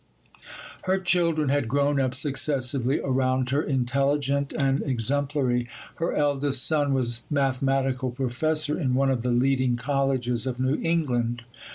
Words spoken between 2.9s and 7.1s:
around her, intelligent and exemplary. Her eldest son